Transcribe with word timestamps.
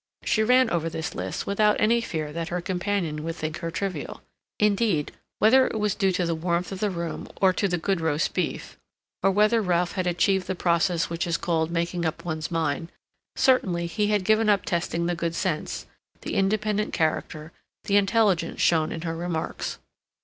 She 0.23 0.41
ran 0.41 0.71
over 0.71 0.89
this 0.89 1.13
list 1.13 1.45
without 1.45 1.79
any 1.79 2.01
fear 2.01 2.33
that 2.33 2.47
her 2.49 2.59
companion 2.59 3.23
would 3.23 3.35
think 3.35 3.57
her 3.59 3.69
trivial. 3.69 4.23
Indeed, 4.59 5.11
whether 5.37 5.67
it 5.67 5.77
was 5.79 5.93
due 5.93 6.11
to 6.13 6.25
the 6.25 6.33
warmth 6.33 6.71
of 6.71 6.79
the 6.79 6.89
room 6.89 7.27
or 7.39 7.53
to 7.53 7.67
the 7.67 7.77
good 7.77 8.01
roast 8.01 8.33
beef, 8.33 8.79
or 9.21 9.29
whether 9.29 9.61
Ralph 9.61 9.91
had 9.91 10.07
achieved 10.07 10.47
the 10.47 10.55
process 10.55 11.11
which 11.11 11.27
is 11.27 11.37
called 11.37 11.69
making 11.69 12.03
up 12.03 12.25
one's 12.25 12.49
mind, 12.49 12.91
certainly 13.35 13.85
he 13.85 14.07
had 14.07 14.25
given 14.25 14.49
up 14.49 14.65
testing 14.65 15.05
the 15.05 15.13
good 15.13 15.35
sense, 15.35 15.85
the 16.21 16.33
independent 16.33 16.93
character, 16.93 17.51
the 17.83 17.97
intelligence 17.97 18.59
shown 18.59 18.91
in 18.91 19.01
her 19.03 19.15
remarks. 19.15 19.77